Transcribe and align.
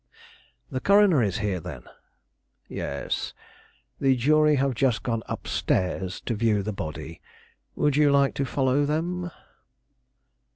"The 0.71 0.79
coroner 0.79 1.21
is 1.21 1.37
here, 1.45 1.59
then?" 1.59 1.83
"Yes; 2.67 3.35
the 3.99 4.15
jury 4.15 4.55
have 4.55 4.73
just 4.73 5.03
gone 5.03 5.21
up 5.27 5.45
stairs 5.47 6.19
to 6.21 6.33
view 6.33 6.63
the 6.63 6.73
body; 6.73 7.21
would 7.75 7.95
you 7.95 8.09
like 8.11 8.33
to 8.41 8.45
follow 8.45 8.83
them?" 8.83 9.29